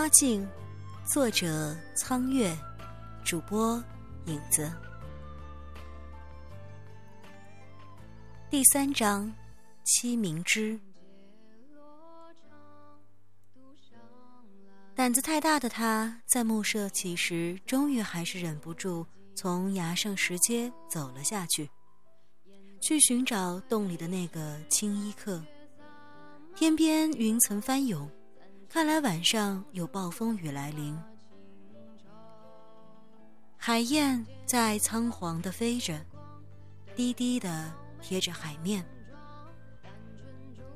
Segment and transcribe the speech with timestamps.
[0.00, 0.48] 花镜，
[1.04, 2.56] 作者苍月，
[3.22, 3.76] 主播
[4.24, 4.72] 影子。
[8.48, 9.30] 第三章，
[9.84, 10.80] 七明之。
[14.94, 21.68] 胆子太大的他，在暮色起时，终于还是忍不住从崖上石阶走了下去，
[22.80, 25.44] 去寻找洞里的那个青衣客。
[26.56, 28.10] 天边云层翻涌。
[28.72, 30.96] 看来晚上有暴风雨来临，
[33.56, 36.00] 海燕在仓皇的飞着，
[36.94, 38.88] 低低的贴着海面。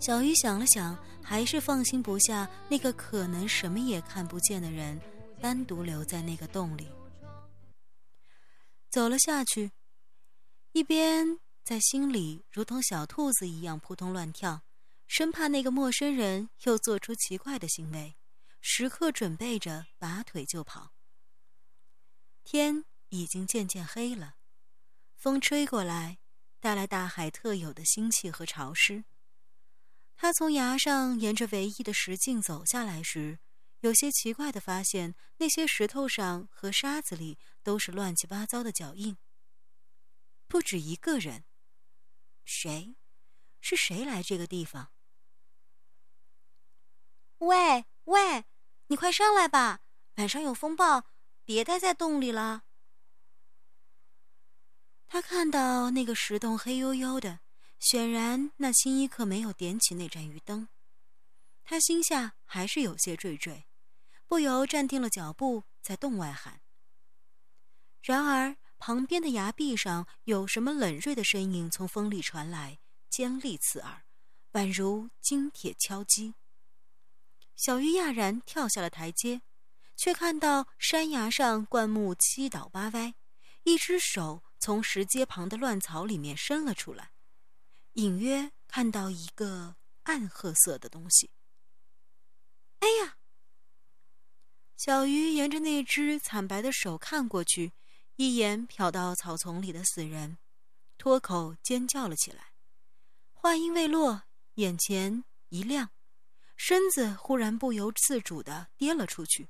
[0.01, 5.01] 小鱼想了想，还是放心不下那个可能什么也看不见的人，
[5.41, 6.89] 单独留在那个洞里，
[8.91, 9.71] 走了下去，
[10.73, 14.63] 一边在心里如同小兔子一样扑通乱跳。
[15.07, 18.17] 生怕那个陌生人又做出奇怪的行为，
[18.61, 20.93] 时刻准备着拔腿就跑。
[22.43, 24.37] 天已经渐渐黑了，
[25.17, 26.19] 风吹过来，
[26.59, 29.05] 带来大海特有的腥气和潮湿。
[30.17, 33.39] 他从崖上沿着唯一的石径走下来时，
[33.81, 39.17] 有些奇怪的发现，那些石头上和沙子里都是乱七八糟的脚印。
[40.49, 41.45] 不止一个人。
[42.45, 42.97] 谁？
[43.61, 44.93] 是谁来这个地方？
[47.45, 48.45] 喂喂，
[48.87, 49.81] 你快上来吧！
[50.17, 51.05] 晚上有风暴，
[51.45, 52.63] 别待在洞里了。
[55.07, 57.41] 他看到那个石洞黑黝黝的，
[57.79, 60.69] 显然那青衣客没有点起那盏鱼灯。
[61.63, 63.65] 他心下还是有些惴惴，
[64.27, 66.63] 不由站定了脚步，在洞外喊。
[68.03, 72.79] 然而旁边的崖壁上有什么冷锐的声音从风里传来，
[73.11, 74.05] 尖利刺耳，
[74.53, 76.35] 宛如金铁敲击。
[77.57, 79.43] 小鱼讶然跳下了台阶，
[79.97, 83.15] 却看到山崖上灌木七倒八歪，
[83.63, 87.13] 一只手从石阶旁的乱草里面伸了出来，
[87.93, 91.31] 隐约看到一个暗褐色的东西。
[92.81, 93.17] 哎呀！
[94.77, 97.73] 小鱼沿着那只惨白的手看过去，
[98.17, 100.37] 一眼瞟到草丛里的死人，
[100.99, 102.53] 脱口尖叫了起来。
[103.33, 105.91] 话音未落，眼前一亮。
[106.57, 109.49] 身子忽然不由自主的跌了出去，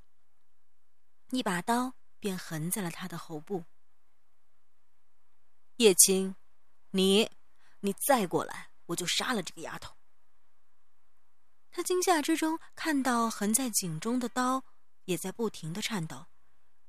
[1.31, 3.65] 一把刀便横在了他的喉部。
[5.77, 6.35] 叶青，
[6.91, 7.31] 你，
[7.81, 9.95] 你再过来，我就杀了这个丫头。
[11.71, 14.65] 他惊吓之中看到横在颈中的刀
[15.05, 16.27] 也在不停的颤抖，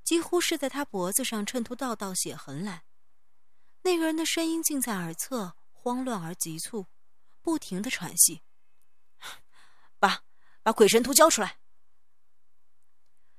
[0.03, 2.84] 几乎是在他脖子上衬出道道血痕来。
[3.82, 6.86] 那个人的声音近在耳侧，慌乱而急促，
[7.42, 8.42] 不停的喘息。
[10.66, 11.59] 把鬼神图交出来！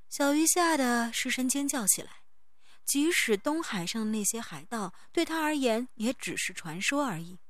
[0.08, 2.22] 小鱼吓得失声尖叫起来。
[2.84, 7.40] 即使东海上的那些海盗对他而言也只是传说而已。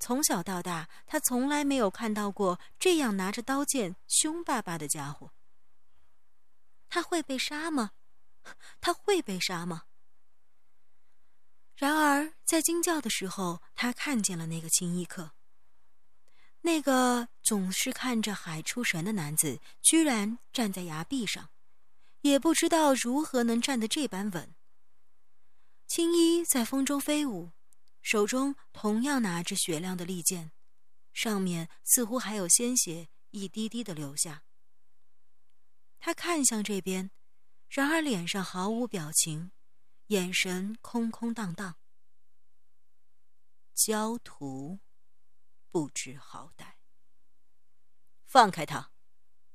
[0.00, 5.32] 从小到大，他从来没有看到过这样拿着刀剑凶巴巴的家伙。
[6.88, 7.92] 他会被杀吗？
[8.80, 9.84] 他会被杀吗？
[11.76, 15.35] 然而，在惊叫的时候，他看见了那个青衣客。
[16.66, 21.48] 那个总是看着海出神的男子，居然站在崖壁上，
[22.22, 24.52] 也不知道如何能站得这般稳。
[25.86, 27.52] 青衣在风中飞舞，
[28.02, 30.50] 手中同样拿着雪亮的利剑，
[31.12, 34.42] 上面似乎还有鲜血一滴滴的流下。
[36.00, 37.12] 他看向这边，
[37.68, 39.52] 然而脸上毫无表情，
[40.08, 41.76] 眼神空空荡荡。
[43.72, 44.80] 焦土。
[45.76, 46.76] 不知好歹，
[48.24, 48.92] 放开他！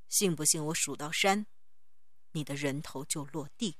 [0.08, 1.48] 信不信我数到山，
[2.34, 3.79] 你的人头就落地？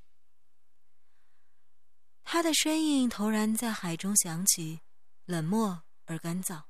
[2.24, 4.82] 他的声音突然在海中响起，
[5.26, 6.64] 冷漠而干燥。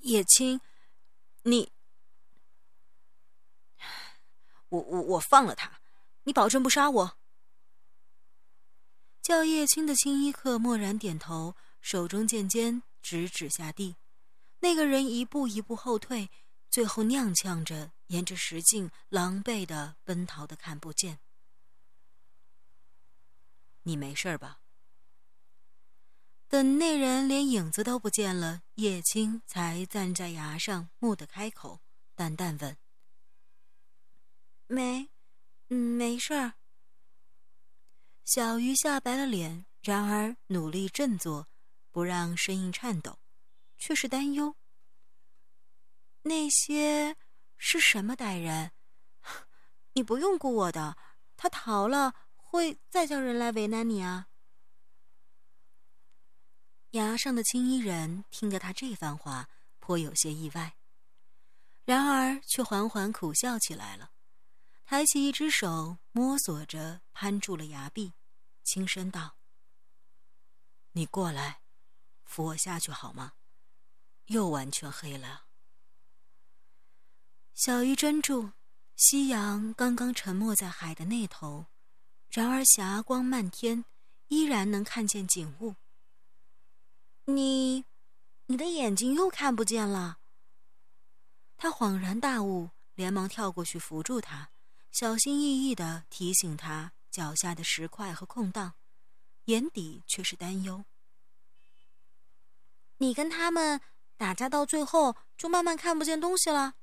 [0.00, 0.60] 叶青，
[1.44, 1.72] 你……
[4.68, 5.80] 我我我放了他，
[6.24, 7.18] 你保证不杀我？
[9.22, 12.82] 叫叶青的青衣客默然点头，手中剑尖。
[13.08, 13.96] 直指下地，
[14.58, 16.30] 那个人一步一步后退，
[16.68, 21.18] 最后踉跄着沿着石径狼狈的奔逃的看不见。
[23.84, 24.60] 你没事吧？
[26.48, 31.80] 等那人连影子都不见了，叶青才站在崖上，蓦地开口，
[32.14, 32.76] 淡淡问
[34.68, 35.08] ：“没，
[35.68, 36.52] 没事儿。”
[38.26, 41.48] 小鱼吓白了脸，然而努力振作。
[41.98, 43.18] 不让声音颤抖，
[43.76, 44.54] 却是担忧。
[46.22, 47.16] 那些
[47.56, 48.70] 是什么歹人？
[49.94, 50.96] 你不用顾我的，
[51.36, 54.28] 他逃了会再叫人来为难你啊。
[56.90, 59.48] 崖上的青衣人听得他这番话，
[59.80, 60.76] 颇有些意外，
[61.84, 64.12] 然而却缓缓苦笑起来了，
[64.84, 68.14] 抬起一只手摸索着攀住了崖壁，
[68.62, 69.36] 轻声道
[70.94, 71.62] ：“你过来，
[72.28, 73.32] 扶我下去好吗？
[74.26, 75.46] 又完全黑了。”
[77.52, 78.52] 小鱼怔住。
[78.94, 81.66] 夕阳刚刚沉没在海的那头，
[82.30, 83.84] 然而霞光漫天，
[84.26, 85.76] 依然能看见景物。
[87.26, 87.84] 你，
[88.46, 90.18] 你的眼睛又看不见了。
[91.56, 94.50] 他恍然大悟，连忙跳过去扶住他，
[94.90, 98.74] 小心翼翼的提醒他脚下的石块和空档，
[99.44, 100.84] 眼底却是担忧。
[102.98, 103.80] 你跟他们
[104.16, 106.74] 打架到最后，就慢慢看不见东西了。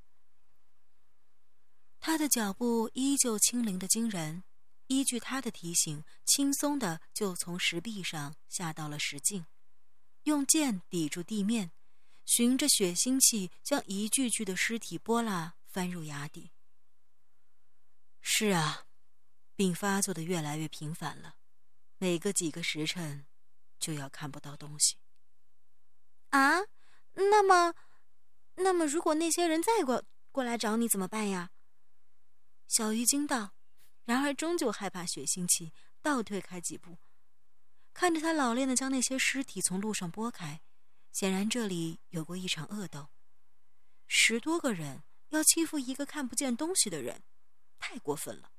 [1.99, 4.43] 他的脚步依旧轻灵的惊人，
[4.87, 9.45] 依据他的提醒，轻松的就从石壁上下到了石径，
[10.23, 11.71] 用剑抵住地面，
[12.25, 16.51] 循着血腥气将一具具的尸体剥拉翻入崖底。
[18.21, 18.85] 是啊，
[19.55, 21.35] 病发作的越来越频繁了，
[21.97, 23.25] 每隔几个时辰
[23.79, 24.95] 就要看不到东西。
[26.35, 26.65] 啊，
[27.13, 27.73] 那么，
[28.55, 30.03] 那么如果那些人再过
[30.33, 31.51] 过来找你怎么办呀？
[32.67, 33.53] 小鱼惊道，
[34.03, 35.71] 然而终究害怕血腥气，
[36.01, 36.97] 倒退开几步，
[37.93, 40.59] 看着他老练的将那些尸体从路上拨开。
[41.13, 43.07] 显然这里有过一场恶斗，
[44.05, 47.23] 十多个人要欺负一个看不见东西的人，
[47.79, 48.51] 太过分了。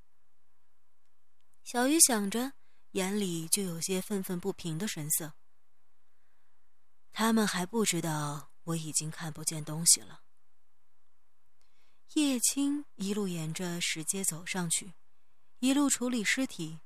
[1.63, 2.55] 小鱼想着，
[2.93, 5.35] 眼里就有些愤愤不平的神色。
[7.19, 10.21] 他们还不知道我已经看不见东西了。
[12.13, 14.93] 叶青一路沿着石阶走上去，
[15.61, 16.79] 一路处理尸体，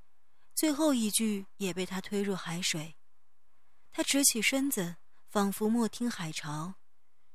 [0.54, 2.94] 最后一具也被他推入海水。
[3.90, 6.74] 他直起身子，仿佛莫听海潮，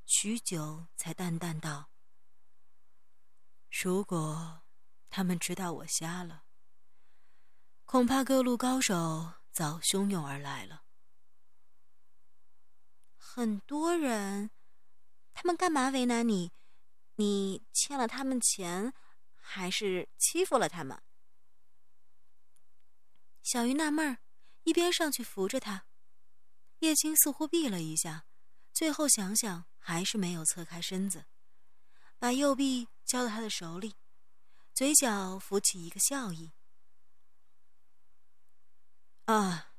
[0.05, 1.89] 许久才淡淡道
[3.83, 4.63] ：“如果
[5.09, 6.45] 他们知道我瞎了，
[7.83, 10.84] 恐怕各路高手早汹涌而来了。
[13.35, 14.49] 很多人，
[15.33, 16.53] 他们干嘛为难你？”
[17.15, 18.93] 你欠了他们钱，
[19.35, 21.03] 还是欺负了他们？
[23.43, 24.19] 小鱼纳闷儿，
[24.63, 25.85] 一边上去扶着他。
[26.79, 28.25] 叶青似乎避了一下，
[28.71, 31.25] 最后想想还是没有侧开身子，
[32.17, 33.97] 把右臂交到他的手里，
[34.73, 36.53] 嘴角浮起一个笑意。
[39.25, 39.73] 啊，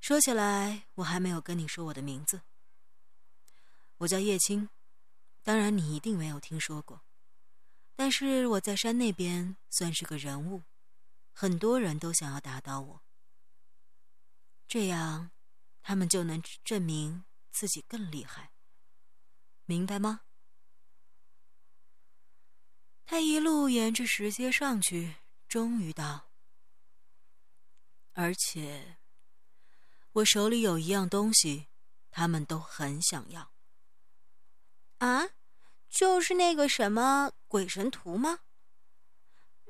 [0.00, 2.42] 说起来，我还没有跟你说我的名字，
[3.98, 4.70] 我叫叶青。
[5.42, 7.02] 当然，你一定没有听说过，
[7.96, 10.62] 但是我在山那边算是个人物，
[11.32, 13.02] 很多人都想要打倒我，
[14.66, 15.30] 这样
[15.82, 18.52] 他们就能证明自己更厉害，
[19.64, 20.20] 明白吗？
[23.06, 25.16] 他一路沿着石阶上去，
[25.48, 26.30] 终于到，
[28.12, 28.97] 而且
[30.18, 31.68] 我手里有一样东西，
[32.10, 33.52] 他们都很想要。
[34.98, 35.28] 啊？
[35.88, 38.40] 就是那个什么鬼神图吗？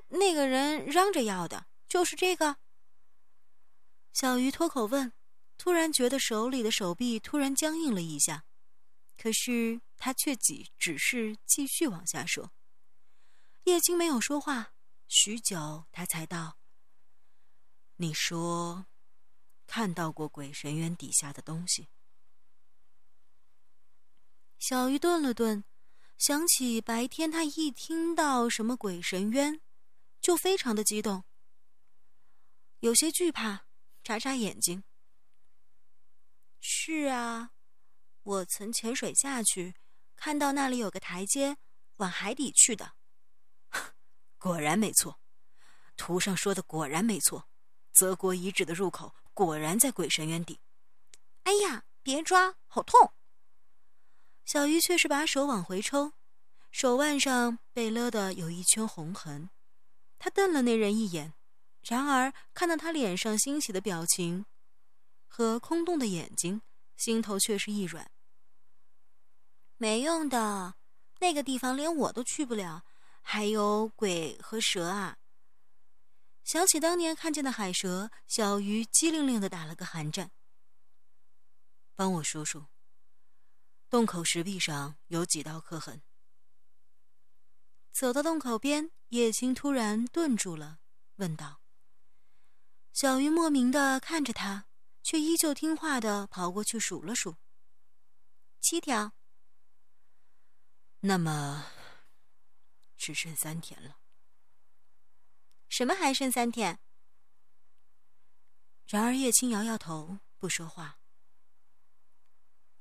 [0.08, 2.56] 那个人嚷着要的，就是这个。
[4.12, 5.12] 小鱼脱口问，
[5.58, 8.44] 突然觉得手里的手臂突然僵硬了一下，
[9.18, 12.52] 可是他却只只是继续往下说。
[13.64, 14.72] 叶青没有说话，
[15.08, 16.56] 许久，他才道
[17.96, 18.86] ：“你说，
[19.68, 21.86] 看到过鬼神渊底下的东西？”
[24.58, 25.62] 小鱼顿了顿。
[26.18, 29.60] 想起白天，他一听到什么鬼神渊，
[30.20, 31.22] 就非常的激动，
[32.80, 33.66] 有些惧怕，
[34.02, 34.82] 眨眨眼睛。
[36.58, 37.52] 是啊，
[38.24, 39.76] 我曾潜水下去，
[40.16, 41.56] 看到那里有个台阶，
[41.98, 42.94] 往海底去的。
[44.38, 45.20] 果然没错，
[45.96, 47.48] 图上说的果然没错，
[47.92, 50.58] 泽国遗址的入口果然在鬼神渊底。
[51.44, 53.12] 哎呀，别抓，好痛！
[54.44, 56.12] 小鱼却是把手往回抽，
[56.72, 59.48] 手腕上被勒得有一圈红痕。
[60.18, 61.34] 他瞪了那人一眼，
[61.84, 64.44] 然而看到他脸上欣喜的表情
[65.28, 66.60] 和空洞的眼睛，
[66.96, 68.10] 心头却是一软。
[69.76, 70.74] 没用的，
[71.20, 72.82] 那个地方连我都去不了，
[73.22, 75.16] 还有鬼和蛇啊！
[76.48, 80.30] 想起当年看见的海蛇，小鱼机灵灵的打了个寒战。
[81.94, 82.68] 帮我数数。
[83.90, 86.02] 洞口石壁上有几道刻痕？
[87.92, 90.80] 走到洞口边，叶青突然顿住了，
[91.16, 91.60] 问道
[92.94, 94.68] ：“小鱼莫名的看着他，
[95.02, 97.36] 却依旧听话的跑过去数了数，
[98.58, 99.12] 七条。
[101.00, 101.66] 那么，
[102.96, 103.98] 只剩三天了。
[105.68, 106.78] 什么还剩三天？”
[108.86, 110.98] 然而叶青摇摇头，不说话。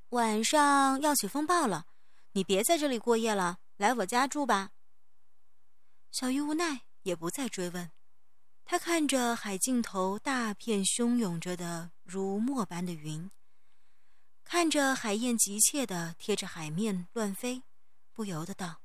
[0.10, 1.86] 晚上要起风暴了，
[2.32, 4.72] 你别在这里过夜了，来我家住吧。
[6.12, 7.91] 小鱼无奈，也不再追问。
[8.63, 13.29] 他看着海尽头大片汹涌着的如墨般的云，
[14.44, 17.63] 看着海燕急切的贴着海面乱飞，
[18.13, 18.82] 不由得道：“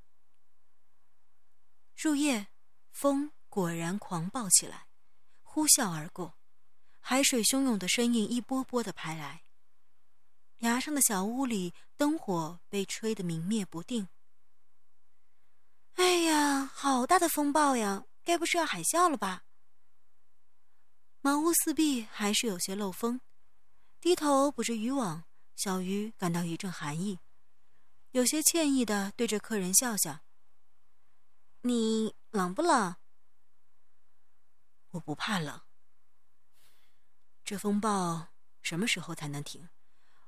[1.97, 2.49] 入夜，
[2.91, 4.87] 风果然狂暴起来，
[5.43, 6.39] 呼啸而过，
[7.01, 9.45] 海水汹涌的声音一波波的拍来。”
[10.61, 14.09] 崖上的小屋里，灯火被吹得明灭不定。
[15.97, 18.07] 哎呀，好大的风暴呀！
[18.25, 19.45] 该不是要海啸了吧？
[21.21, 23.21] 茅屋四壁还是有些漏风，
[24.01, 25.25] 低头捕着渔网，
[25.57, 27.19] 小鱼感到一阵寒意，
[28.13, 30.21] 有些歉意的对着客人笑笑
[31.61, 32.97] ：“你冷不冷
[34.93, 35.61] ？”“我不怕冷。
[37.45, 38.29] ”“这风暴
[38.63, 39.69] 什么时候才能停？”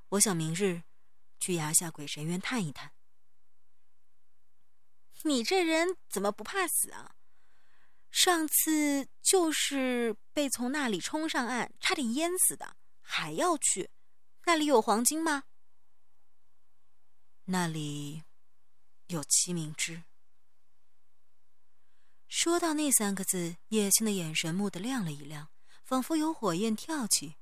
[0.09, 0.83] 我想明日
[1.39, 2.93] 去崖下鬼神院探一探。
[5.23, 7.15] 你这人怎么不怕死啊？
[8.11, 13.89] 上次就是被从那里冲上岸，差点淹死的，还要去？
[14.45, 15.45] 那里有黄金吗？
[17.45, 18.23] 那里
[19.07, 20.03] 有七明之。
[22.35, 25.47] 说到那三个字，叶青的眼神蓦地亮了一亮，
[25.85, 27.37] 仿佛有火焰跳起。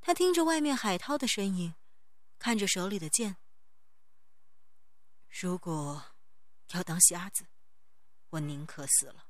[0.00, 1.74] 他听着外面海涛的声音。
[2.38, 3.36] 看着手里的剑，
[5.28, 6.14] 如果
[6.68, 7.48] 要当瞎子，
[8.30, 9.26] 我宁可死了。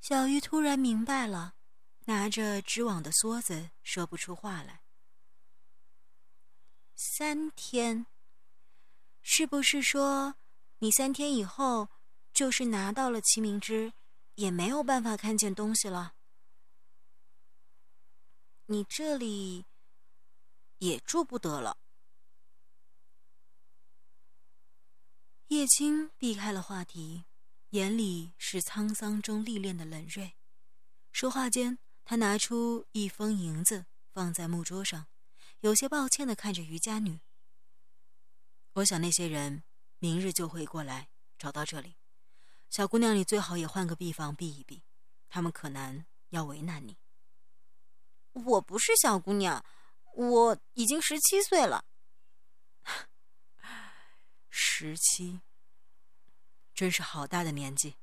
[0.00, 1.56] 小鱼突然明白了，
[2.06, 4.80] 拿着织网的梭子说不出话来。
[6.96, 8.06] 三天，
[9.20, 10.36] 是不是说
[10.78, 11.90] 你三天以后
[12.34, 13.94] 就是拿到了齐明之，
[14.34, 16.14] 也没有办法看见东西了？
[18.66, 19.64] 你这里。
[20.78, 21.78] 也住不得了。
[25.46, 27.24] 叶青避开了话题，
[27.70, 30.34] 眼里是沧桑中历练的冷锐。
[31.10, 35.06] 说话间，他拿出一封银子放在木桌上，
[35.60, 37.20] 有些抱歉的看着渔家女。
[38.74, 39.62] 我想那些人
[40.00, 41.96] 明日就会过来找到这里，
[42.70, 44.82] 小姑娘，你最好也换个地方避一避，
[45.28, 46.96] 他们可能要为难你。
[48.32, 49.64] 我不是小姑娘。
[50.16, 51.84] 我已经十七岁了，
[54.48, 55.40] 十七，
[56.72, 57.96] 真是好大的年纪。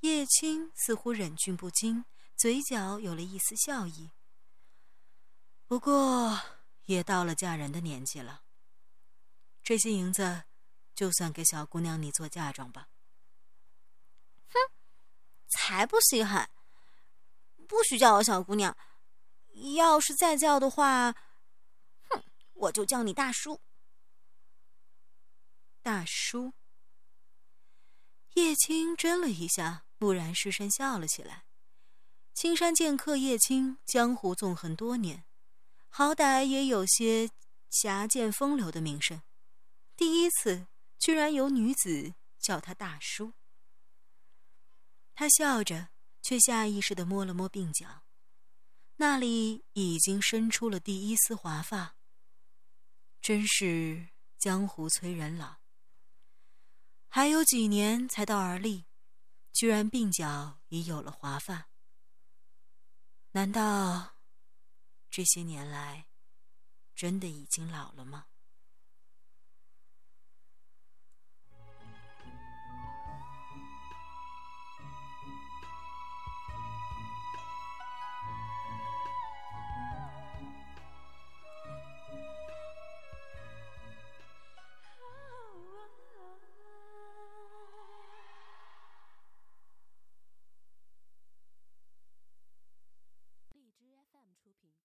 [0.00, 4.12] 叶青似乎忍俊不禁，嘴角有了一丝笑意。
[5.66, 6.40] 不过
[6.86, 8.44] 也到了嫁人的年纪了，
[9.62, 10.44] 这些银子
[11.00, 12.90] 就算给小姑娘你做嫁妆吧。
[14.50, 14.58] 哼，
[15.48, 16.50] 才不稀罕！
[17.66, 18.76] 不许叫我小姑娘。
[19.76, 21.14] 要是再叫的话，
[22.10, 23.62] 哼，我就叫你大叔。
[25.80, 26.52] 大叔。
[28.34, 31.46] 叶青怔了一下，蓦然失声笑了起来。
[32.34, 35.24] 青山剑客叶青，江湖纵横多年，
[35.88, 37.30] 好歹也有些
[37.70, 39.22] 侠剑风流的名声。
[39.96, 40.66] 第一次，
[41.00, 43.32] 居然有女子叫他大叔。
[45.14, 45.88] 他笑着，
[46.22, 48.02] 却下意识的摸了摸鬓角。
[48.96, 51.96] 那里已经生出了第一丝华发。
[53.22, 55.56] 真是江湖催人老。
[57.08, 58.86] 还有几年才到而立，
[59.52, 61.70] 居然鬓角已有了华发。
[63.32, 64.16] 难道
[65.10, 66.08] 这些年来，
[66.94, 68.26] 真的已经老了吗？